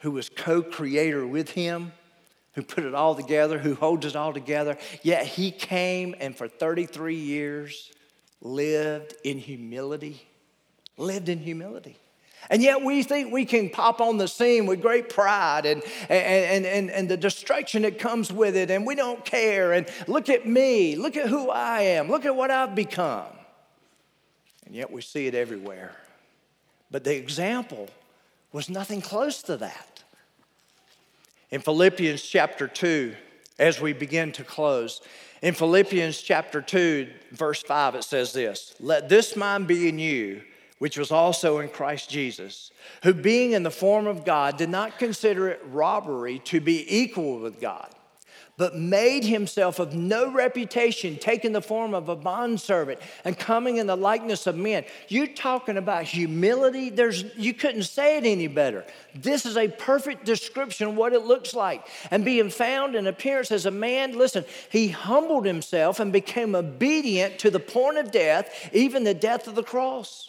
[0.00, 1.92] who was co creator with him,
[2.54, 4.76] who put it all together, who holds it all together.
[5.02, 7.92] Yet, he came and for 33 years
[8.44, 10.28] lived in humility,
[10.96, 11.96] lived in humility.
[12.50, 16.66] And yet we think we can pop on the scene with great pride and, and,
[16.66, 19.72] and, and, the distraction that comes with it, and we don't care.
[19.72, 23.32] And look at me, look at who I am, look at what I've become.
[24.66, 25.92] And yet we see it everywhere.
[26.90, 27.88] But the example
[28.52, 30.02] was nothing close to that.
[31.50, 33.14] In Philippians chapter 2,
[33.58, 35.00] as we begin to close,
[35.44, 40.40] in Philippians chapter 2, verse 5, it says this Let this mind be in you,
[40.78, 42.70] which was also in Christ Jesus,
[43.02, 47.40] who being in the form of God did not consider it robbery to be equal
[47.40, 47.94] with God
[48.56, 53.86] but made himself of no reputation, taking the form of a bondservant and coming in
[53.86, 54.84] the likeness of men.
[55.08, 56.90] You're talking about humility.
[56.90, 58.84] There's, you couldn't say it any better.
[59.14, 61.86] This is a perfect description of what it looks like.
[62.10, 67.38] And being found in appearance as a man, listen, he humbled himself and became obedient
[67.40, 70.28] to the point of death, even the death of the cross.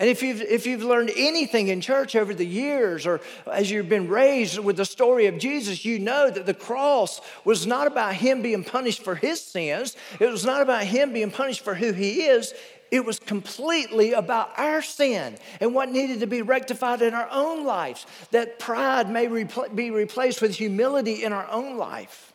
[0.00, 3.88] And if you've, if you've learned anything in church over the years, or as you've
[3.88, 8.14] been raised with the story of Jesus, you know that the cross was not about
[8.14, 9.96] him being punished for his sins.
[10.18, 12.52] It was not about him being punished for who he is.
[12.90, 17.64] It was completely about our sin and what needed to be rectified in our own
[17.64, 22.32] lives, that pride may repl- be replaced with humility in our own life.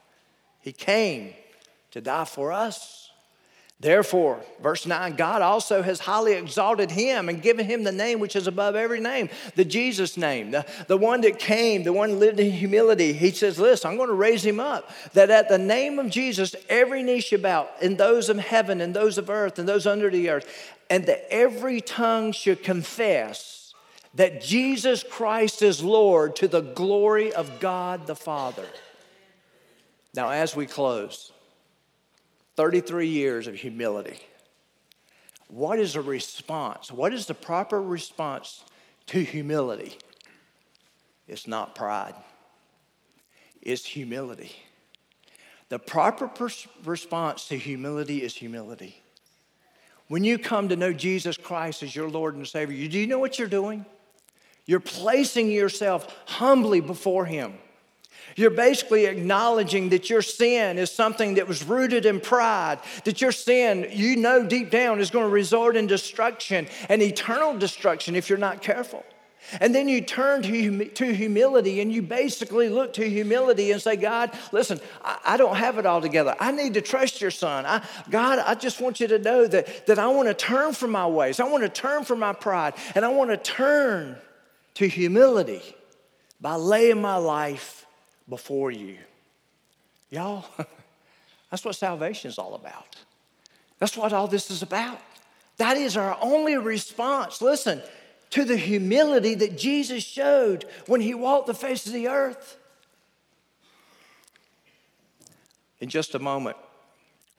[0.61, 1.33] He came
[1.91, 2.98] to die for us.
[3.81, 8.35] Therefore, verse 9, God also has highly exalted him and given him the name which
[8.35, 12.41] is above every name, the Jesus name, the, the one that came, the one lived
[12.41, 13.13] in humility.
[13.13, 16.57] He says, Listen, I'm going to raise him up, that at the name of Jesus,
[16.67, 20.09] every knee shall bow, in those of heaven, and those of earth, and those under
[20.09, 23.73] the earth, and that every tongue should confess
[24.15, 28.65] that Jesus Christ is Lord to the glory of God the Father.
[30.13, 31.31] Now, as we close,
[32.59, 34.19] 33 years of humility.
[35.47, 36.91] What is the response?
[36.91, 38.65] What is the proper response
[39.05, 39.97] to humility?
[41.25, 42.15] It's not pride,
[43.61, 44.51] it's humility.
[45.69, 49.01] The proper pers- response to humility is humility.
[50.09, 53.19] When you come to know Jesus Christ as your Lord and Savior, do you know
[53.19, 53.85] what you're doing?
[54.65, 57.53] You're placing yourself humbly before Him.
[58.35, 63.31] You're basically acknowledging that your sin is something that was rooted in pride, that your
[63.31, 68.29] sin, you know deep down, is going to result in destruction and eternal destruction if
[68.29, 69.03] you're not careful.
[69.59, 73.81] And then you turn to, hum- to humility and you basically look to humility and
[73.81, 76.35] say, God, listen, I, I don't have it all together.
[76.39, 77.65] I need to trust your son.
[77.65, 80.91] I, God, I just want you to know that, that I want to turn from
[80.91, 81.39] my ways.
[81.39, 82.75] I want to turn from my pride.
[82.95, 84.17] And I want to turn
[84.75, 85.63] to humility
[86.39, 87.85] by laying my life
[88.29, 88.97] before you.
[90.09, 90.45] Y'all,
[91.51, 92.95] that's what salvation is all about.
[93.79, 94.99] That's what all this is about.
[95.57, 97.41] That is our only response.
[97.41, 97.81] Listen,
[98.31, 102.57] to the humility that Jesus showed when he walked the face of the earth.
[105.79, 106.57] In just a moment,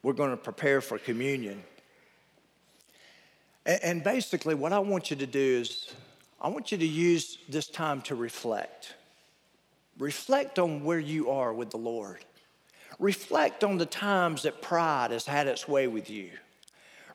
[0.02, 1.62] we're going to prepare for communion.
[3.66, 5.92] And basically, what I want you to do is,
[6.40, 8.94] I want you to use this time to reflect.
[10.00, 12.24] Reflect on where you are with the Lord.
[12.98, 16.30] Reflect on the times that pride has had its way with you.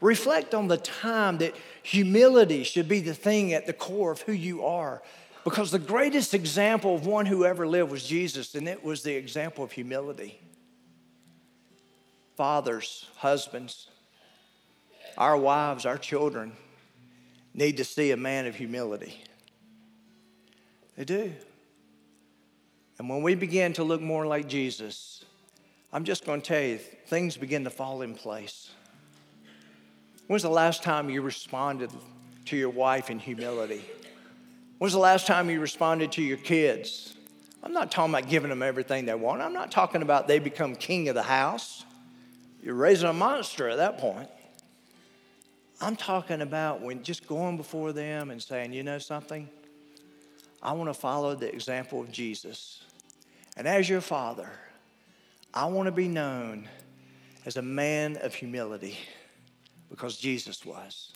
[0.02, 4.34] Reflect on the time that humility should be the thing at the core of who
[4.34, 5.02] you are.
[5.44, 9.16] Because the greatest example of one who ever lived was Jesus, and it was the
[9.16, 10.40] example of humility.
[12.38, 13.90] Fathers, husbands,
[15.18, 16.52] our wives, our children
[17.54, 19.24] need to see a man of humility.
[20.98, 21.34] They do.
[22.98, 25.24] And when we begin to look more like Jesus,
[25.92, 28.72] I'm just going to tell you, things begin to fall in place.
[30.28, 31.92] When's the last time you responded
[32.46, 33.84] to your wife in humility?
[34.78, 37.16] When's the last time you responded to your kids?
[37.64, 39.42] I'm not talking about giving them everything they want.
[39.42, 41.84] I'm not talking about they become king of the house.
[42.62, 44.30] You're raising a monster at that point.
[45.82, 49.50] I'm talking about when just going before them and saying, you know something?
[50.64, 52.85] I want to follow the example of Jesus.
[53.58, 54.50] And as your father,
[55.54, 56.68] I want to be known
[57.46, 58.98] as a man of humility
[59.90, 61.12] because Jesus was.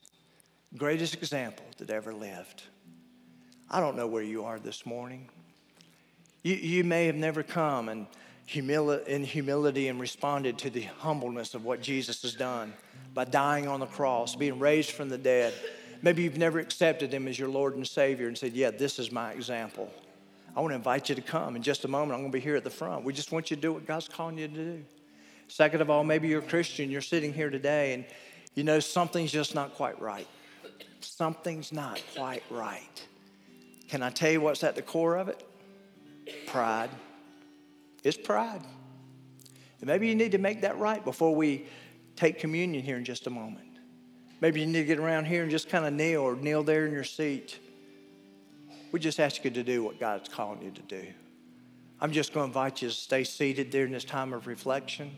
[0.78, 2.64] Greatest example that ever lived.
[3.70, 5.30] I don't know where you are this morning.
[6.44, 8.08] You, you may have never come and
[8.48, 12.74] humili- in humility and responded to the humbleness of what Jesus has done
[13.14, 15.54] by dying on the cross, being raised from the dead.
[16.02, 19.12] Maybe you've never accepted him as your Lord and Savior and said, Yeah, this is
[19.12, 19.92] my example.
[20.56, 21.56] I want to invite you to come.
[21.56, 23.04] In just a moment, I'm going to be here at the front.
[23.04, 24.86] We just want you to do what God's calling you to do.
[25.48, 28.06] Second of all, maybe you're a Christian, you're sitting here today, and
[28.56, 30.28] you know something's just not quite right.
[31.02, 33.08] Something's not quite right.
[33.88, 35.44] Can I tell you what's at the core of it?
[36.48, 36.90] Pride.
[38.04, 38.62] It's pride.
[39.82, 41.66] And maybe you need to make that right before we
[42.16, 43.66] take communion here in just a moment.
[44.42, 46.86] Maybe you need to get around here and just kind of kneel or kneel there
[46.86, 47.60] in your seat
[48.92, 51.06] we just ask you to do what God's calling you to do.
[52.02, 55.12] I'm just going to invite you to stay seated during this time of reflection.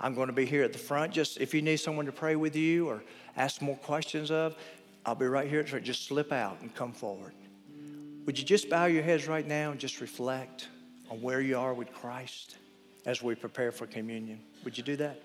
[0.00, 1.12] I'm going to be here at the front.
[1.12, 3.02] Just if you need someone to pray with you or
[3.36, 4.56] ask more questions of,
[5.06, 5.62] I'll be right here.
[5.62, 7.32] Just slip out and come forward.
[8.26, 10.68] Would you just bow your heads right now and just reflect
[11.10, 12.56] on where you are with Christ
[13.06, 14.40] as we prepare for communion?
[14.64, 15.20] Would you do that?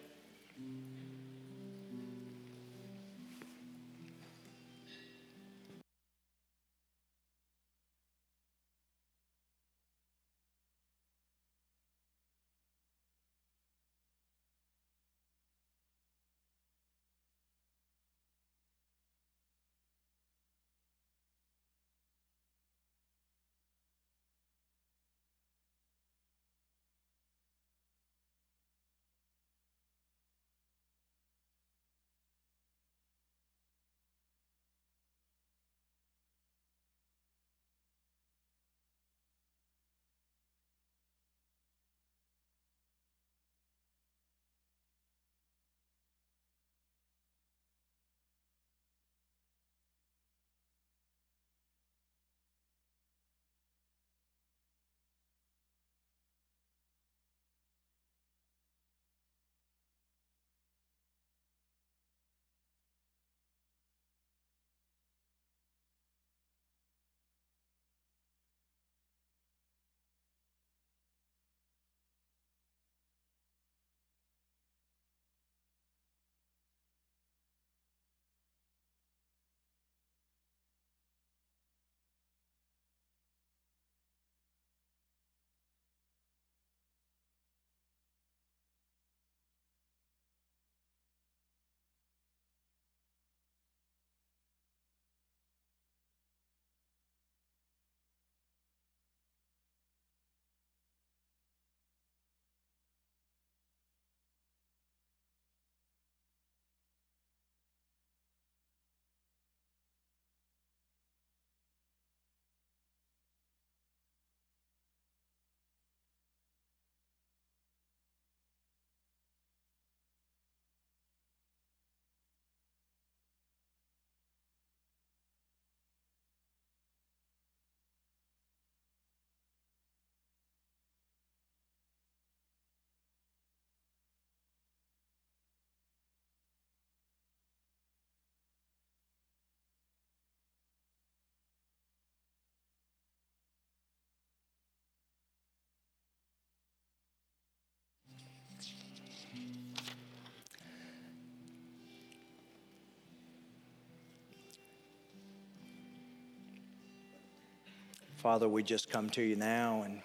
[158.20, 160.02] Father, we just come to you now, and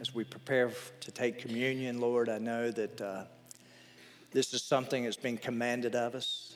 [0.00, 0.70] as we prepare
[1.00, 3.24] to take communion, Lord, I know that uh,
[4.30, 6.54] this is something that's been commanded of us,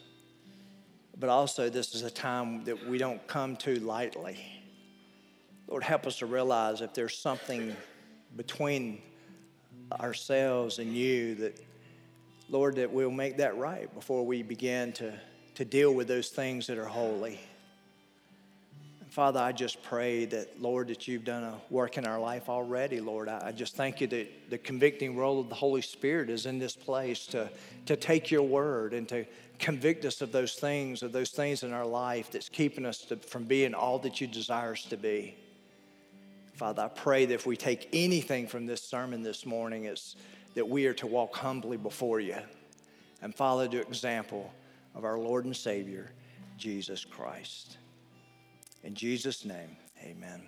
[1.19, 4.39] but also this is a time that we don't come to lightly.
[5.67, 7.75] Lord, help us to realize if there's something
[8.37, 9.03] between
[9.99, 11.61] ourselves and you that,
[12.49, 15.13] Lord, that we'll make that right before we begin to,
[15.57, 17.41] to deal with those things that are holy.
[19.15, 23.01] Father, I just pray that, Lord, that you've done a work in our life already,
[23.01, 23.29] Lord.
[23.29, 26.75] I, just thank you that the convicting role of the Holy Spirit is in this
[26.75, 27.49] place to,
[27.87, 29.25] to take your word and to
[29.61, 33.15] convict us of those things, of those things in our life that's keeping us to,
[33.15, 35.37] from being all that you desire us to be.
[36.55, 40.17] Father, I pray that if we take anything from this sermon this morning, it's
[40.55, 42.39] that we are to walk humbly before you
[43.23, 44.53] and follow the example
[44.93, 46.11] of our Lord and Savior,
[46.59, 47.77] Jesus Christ.
[48.85, 50.43] In Jesus' name, amen.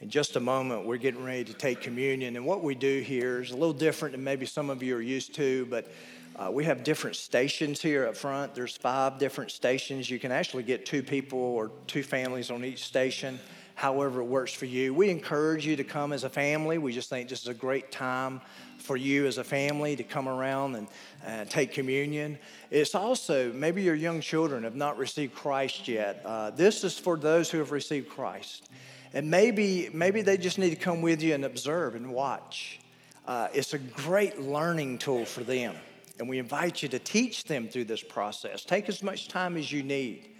[0.00, 2.34] In just a moment, we're getting ready to take communion.
[2.34, 5.00] And what we do here is a little different than maybe some of you are
[5.00, 5.88] used to, but
[6.34, 8.52] uh, we have different stations here up front.
[8.52, 10.10] There's five different stations.
[10.10, 13.38] You can actually get two people or two families on each station,
[13.76, 14.92] however it works for you.
[14.92, 16.78] We encourage you to come as a family.
[16.78, 18.40] We just think this is a great time
[18.86, 20.86] for you as a family to come around and
[21.26, 22.38] uh, take communion.
[22.70, 26.22] It's also, maybe your young children have not received Christ yet.
[26.24, 28.70] Uh, this is for those who have received Christ.
[29.12, 32.80] And maybe, maybe they just need to come with you and observe and watch.
[33.26, 35.74] Uh, it's a great learning tool for them.
[36.18, 38.64] And we invite you to teach them through this process.
[38.64, 40.35] Take as much time as you need.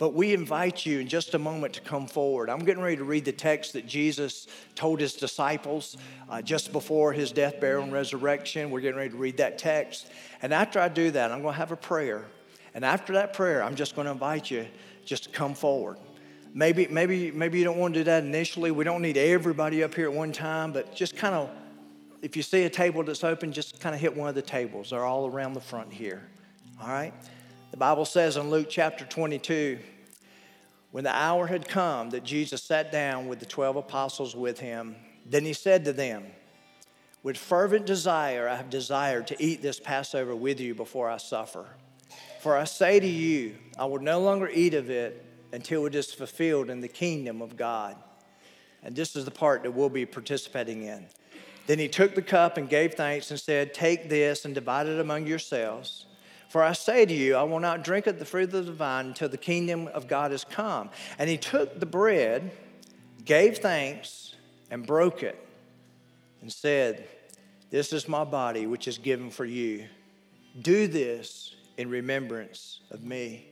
[0.00, 2.48] But we invite you in just a moment to come forward.
[2.48, 5.98] I'm getting ready to read the text that Jesus told his disciples
[6.30, 8.70] uh, just before his death, burial, and resurrection.
[8.70, 10.10] We're getting ready to read that text.
[10.40, 12.24] And after I do that, I'm going to have a prayer.
[12.72, 14.66] And after that prayer, I'm just going to invite you
[15.04, 15.98] just to come forward.
[16.54, 18.70] Maybe, maybe, maybe you don't want to do that initially.
[18.70, 21.50] We don't need everybody up here at one time, but just kind of,
[22.22, 24.90] if you see a table that's open, just kind of hit one of the tables.
[24.90, 26.26] They're all around the front here.
[26.80, 27.12] All right?
[27.70, 29.78] The Bible says in Luke chapter 22,
[30.90, 34.96] when the hour had come that Jesus sat down with the 12 apostles with him,
[35.24, 36.24] then he said to them,
[37.22, 41.64] With fervent desire I have desired to eat this Passover with you before I suffer.
[42.40, 46.12] For I say to you, I will no longer eat of it until it is
[46.12, 47.94] fulfilled in the kingdom of God.
[48.82, 51.06] And this is the part that we'll be participating in.
[51.68, 54.98] Then he took the cup and gave thanks and said, Take this and divide it
[54.98, 56.06] among yourselves.
[56.50, 59.06] For I say to you, I will not drink of the fruit of the vine
[59.06, 60.90] until the kingdom of God has come.
[61.16, 62.50] And he took the bread,
[63.24, 64.34] gave thanks,
[64.68, 65.38] and broke it,
[66.40, 67.06] and said,
[67.70, 69.86] This is my body, which is given for you.
[70.60, 73.46] Do this in remembrance of me.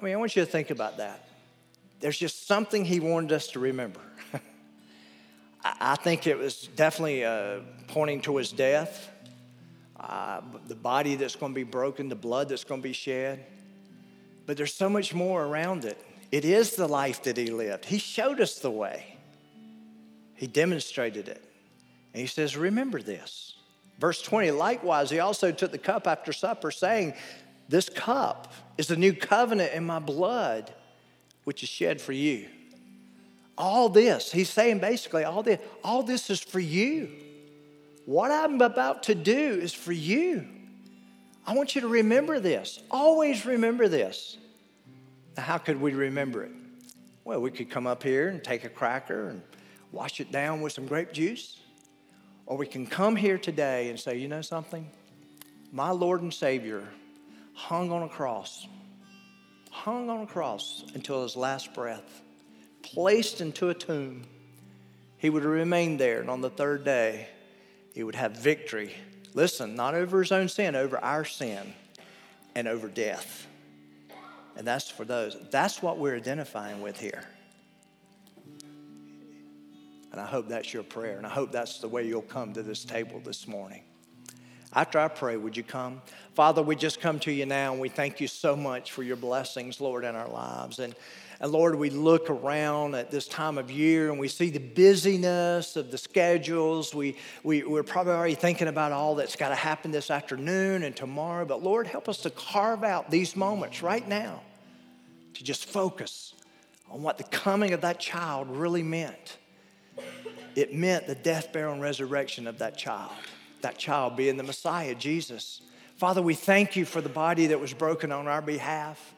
[0.00, 1.28] I mean, I want you to think about that.
[2.00, 4.00] There's just something he wanted us to remember.
[5.64, 9.11] I think it was definitely uh, pointing to his death
[10.02, 13.44] uh, the body that's going to be broken, the blood that's going to be shed.
[14.46, 15.98] But there's so much more around it.
[16.32, 17.84] It is the life that he lived.
[17.84, 19.16] He showed us the way,
[20.34, 21.42] he demonstrated it.
[22.12, 23.54] And he says, Remember this.
[23.98, 27.14] Verse 20, likewise, he also took the cup after supper, saying,
[27.68, 30.72] This cup is the new covenant in my blood,
[31.44, 32.48] which is shed for you.
[33.56, 37.10] All this, he's saying basically, all this, all this is for you.
[38.04, 40.46] What I'm about to do is for you.
[41.46, 42.80] I want you to remember this.
[42.90, 44.36] Always remember this.
[45.36, 46.52] Now, how could we remember it?
[47.24, 49.42] Well, we could come up here and take a cracker and
[49.92, 51.60] wash it down with some grape juice.
[52.46, 54.90] Or we can come here today and say, you know something?
[55.70, 56.86] My Lord and Savior
[57.54, 58.66] hung on a cross,
[59.70, 62.22] hung on a cross until his last breath,
[62.82, 64.24] placed into a tomb.
[65.18, 67.28] He would remain there, and on the third day,
[67.94, 68.94] he would have victory.
[69.34, 71.74] Listen, not over his own sin, over our sin
[72.54, 73.46] and over death.
[74.56, 75.36] And that's for those.
[75.50, 77.24] That's what we're identifying with here.
[80.10, 81.16] And I hope that's your prayer.
[81.16, 83.82] And I hope that's the way you'll come to this table this morning.
[84.74, 86.00] After I pray, would you come?
[86.34, 89.16] Father, we just come to you now and we thank you so much for your
[89.16, 90.78] blessings, Lord, in our lives.
[90.78, 90.94] And
[91.42, 95.74] and Lord, we look around at this time of year and we see the busyness
[95.74, 96.94] of the schedules.
[96.94, 100.94] We, we, we're probably already thinking about all that's got to happen this afternoon and
[100.94, 101.44] tomorrow.
[101.44, 104.40] But Lord, help us to carve out these moments right now
[105.34, 106.34] to just focus
[106.88, 109.38] on what the coming of that child really meant.
[110.54, 113.10] It meant the death, burial, and resurrection of that child,
[113.62, 115.60] that child being the Messiah, Jesus.
[115.96, 119.12] Father, we thank you for the body that was broken on our behalf.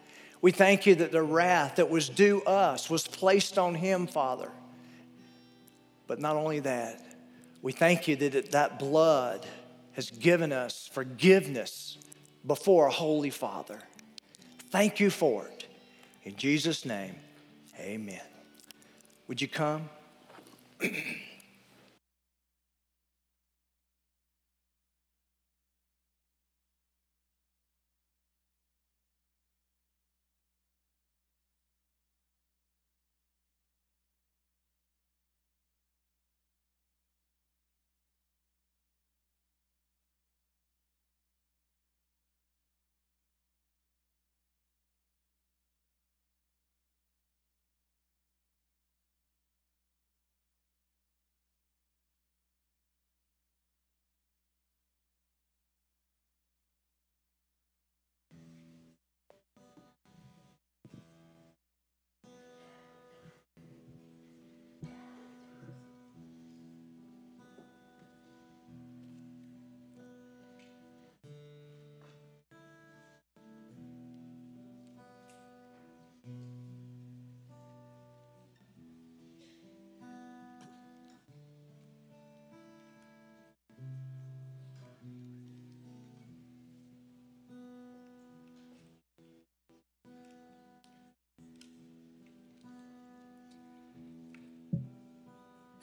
[0.45, 4.51] We thank you that the wrath that was due us was placed on him, Father.
[6.07, 7.03] But not only that,
[7.63, 9.47] we thank you that that blood
[9.93, 11.97] has given us forgiveness
[12.47, 13.79] before a holy Father.
[14.69, 15.67] Thank you for it.
[16.25, 17.15] In Jesus' name,
[17.81, 18.21] amen.
[19.29, 19.89] Would you come?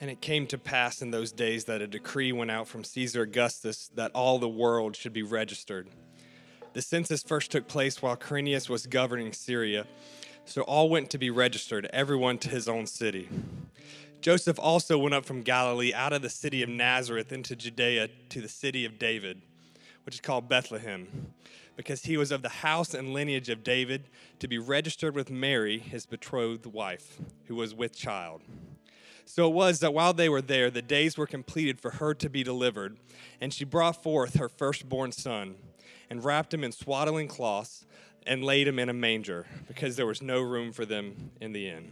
[0.01, 3.21] And it came to pass in those days that a decree went out from Caesar
[3.21, 5.87] Augustus that all the world should be registered.
[6.73, 9.85] The census first took place while Quirinius was governing Syria,
[10.43, 13.29] so all went to be registered, everyone to his own city.
[14.21, 18.41] Joseph also went up from Galilee out of the city of Nazareth into Judea to
[18.41, 19.43] the city of David,
[20.03, 21.33] which is called Bethlehem,
[21.75, 24.05] because he was of the house and lineage of David,
[24.39, 28.41] to be registered with Mary, his betrothed wife, who was with child.
[29.25, 32.29] So it was that while they were there, the days were completed for her to
[32.29, 32.97] be delivered,
[33.39, 35.55] and she brought forth her firstborn son,
[36.09, 37.85] and wrapped him in swaddling cloths,
[38.27, 41.67] and laid him in a manger, because there was no room for them in the
[41.69, 41.91] inn.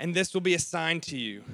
[0.00, 1.44] and this will be a sign to you.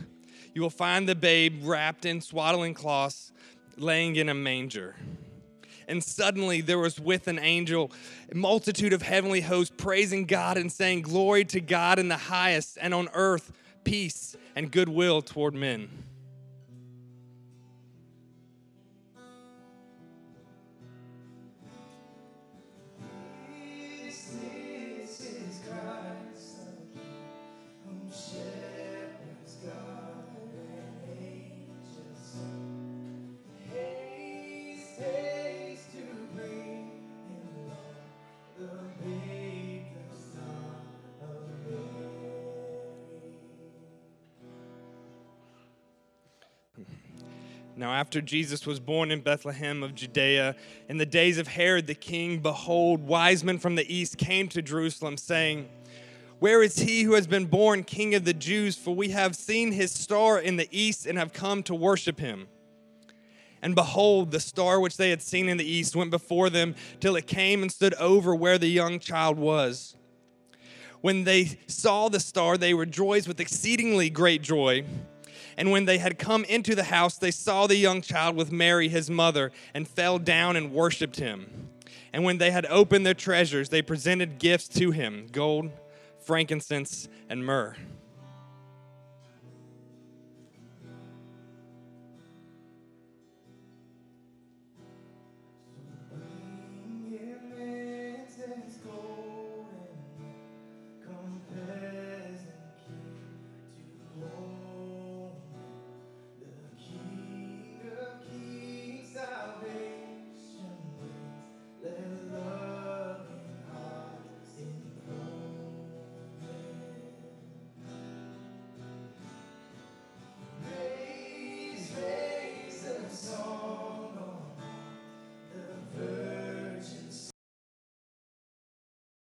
[0.54, 3.32] You will find the babe wrapped in swaddling cloths,
[3.76, 4.94] laying in a manger.
[5.88, 7.90] And suddenly there was with an angel
[8.30, 12.78] a multitude of heavenly hosts praising God and saying, Glory to God in the highest,
[12.80, 13.52] and on earth
[13.84, 16.05] peace and goodwill toward men.
[47.78, 50.56] Now, after Jesus was born in Bethlehem of Judea,
[50.88, 54.62] in the days of Herod the king, behold, wise men from the east came to
[54.62, 55.68] Jerusalem, saying,
[56.38, 58.76] Where is he who has been born king of the Jews?
[58.76, 62.48] For we have seen his star in the east and have come to worship him.
[63.60, 67.14] And behold, the star which they had seen in the east went before them till
[67.14, 69.96] it came and stood over where the young child was.
[71.02, 74.84] When they saw the star, they rejoiced with exceedingly great joy.
[75.56, 78.88] And when they had come into the house, they saw the young child with Mary,
[78.88, 81.70] his mother, and fell down and worshiped him.
[82.12, 85.70] And when they had opened their treasures, they presented gifts to him gold,
[86.20, 87.76] frankincense, and myrrh.